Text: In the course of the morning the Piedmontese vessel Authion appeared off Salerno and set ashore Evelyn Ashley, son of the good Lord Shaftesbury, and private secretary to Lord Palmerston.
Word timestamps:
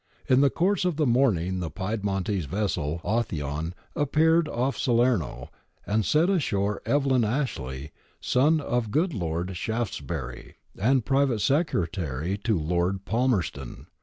In 0.27 0.41
the 0.41 0.49
course 0.49 0.83
of 0.83 0.95
the 0.95 1.05
morning 1.05 1.59
the 1.59 1.69
Piedmontese 1.69 2.45
vessel 2.47 3.01
Authion 3.05 3.73
appeared 3.95 4.47
off 4.47 4.75
Salerno 4.75 5.51
and 5.85 6.03
set 6.03 6.27
ashore 6.27 6.81
Evelyn 6.87 7.23
Ashley, 7.23 7.91
son 8.19 8.59
of 8.59 8.85
the 8.85 8.89
good 8.89 9.13
Lord 9.13 9.55
Shaftesbury, 9.55 10.55
and 10.75 11.05
private 11.05 11.37
secretary 11.39 12.35
to 12.39 12.57
Lord 12.57 13.05
Palmerston. 13.05 13.85